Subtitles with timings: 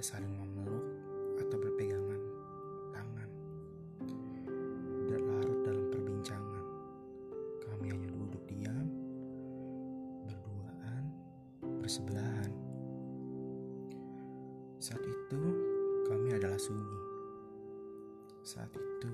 [0.00, 0.86] tidak saling memeluk
[1.44, 2.20] atau berpegangan
[2.88, 3.28] tangan.
[4.00, 6.64] Tidak larut dalam perbincangan.
[7.68, 8.88] Kami hanya duduk diam,
[10.24, 11.04] berduaan,
[11.84, 12.48] bersebelahan.
[14.80, 15.42] Saat itu
[16.08, 17.00] kami adalah sunyi.
[18.40, 19.12] Saat itu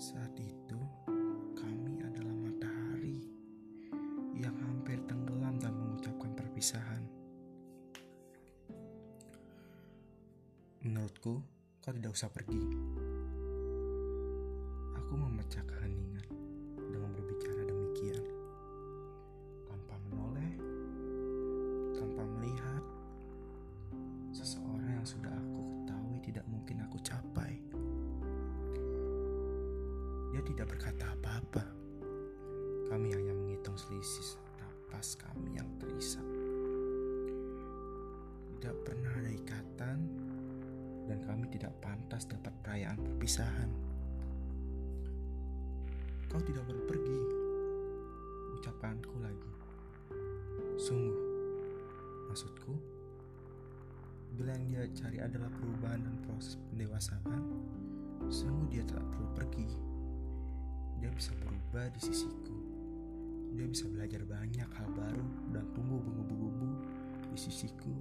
[0.00, 0.80] Saat itu
[1.52, 3.20] kami adalah matahari
[4.32, 7.04] yang hampir tenggelam dan mengucapkan perpisahan.
[10.80, 11.44] Menurutku,
[11.84, 12.64] kau tidak usah pergi.
[30.50, 31.62] Tidak berkata apa-apa.
[32.90, 36.26] Kami hanya menghitung selisih napas kami yang terisap.
[38.58, 39.98] Tidak pernah ada ikatan
[41.06, 43.70] dan kami tidak pantas dapat perayaan perpisahan.
[46.26, 47.20] Kau tidak boleh pergi,
[48.58, 49.52] ucapanku lagi.
[50.82, 51.18] Sungguh,
[52.26, 52.74] maksudku,
[54.34, 57.42] bila yang dia cari adalah perubahan dan proses pendewasaan,
[58.26, 59.89] sungguh dia tak perlu pergi.
[61.00, 62.56] Dia bisa berubah di sisiku.
[63.56, 66.68] Dia bisa belajar banyak hal baru dan tumbuh menggebu-gebu
[67.32, 67.92] di sisiku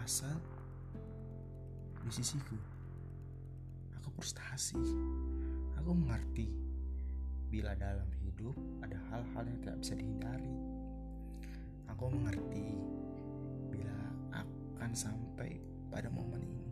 [0.00, 0.38] asal
[2.00, 2.56] di sisiku.
[4.00, 4.78] Aku frustasi.
[5.76, 6.48] Aku mengerti
[7.50, 10.54] bila dalam hidup ada hal-hal yang tidak bisa dihindari.
[11.90, 12.78] Aku mengerti
[13.74, 13.98] bila
[14.32, 15.58] akan sampai
[15.90, 16.70] pada momen ini.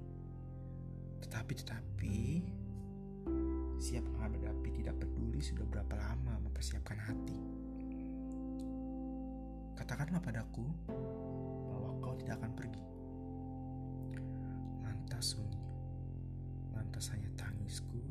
[1.27, 2.17] Tetapi tetapi
[5.41, 7.39] sudah berapa lama mempersiapkan hati.
[9.79, 10.67] Katakanlah padaku
[11.71, 12.85] bahwa kau tidak akan pergi.
[14.83, 15.63] Lantas sunyi,
[16.75, 18.03] lantas hanya tangisku